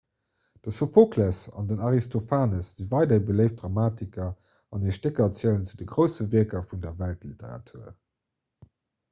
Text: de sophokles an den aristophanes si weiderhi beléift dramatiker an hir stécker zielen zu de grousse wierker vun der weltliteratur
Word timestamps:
de 0.61 0.71
sophokles 0.75 1.39
an 1.59 1.67
den 1.71 1.83
aristophanes 1.89 2.67
si 2.77 2.83
weiderhi 2.93 3.23
beléift 3.27 3.59
dramatiker 3.61 4.31
an 4.73 4.87
hir 4.89 4.97
stécker 4.99 5.29
zielen 5.41 5.69
zu 5.69 5.79
de 5.83 5.89
grousse 5.93 6.27
wierker 6.33 6.67
vun 6.73 6.83
der 6.89 6.97
weltliteratur 7.05 7.87